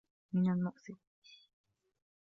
من 0.33 0.49
المؤسف. 0.51 0.97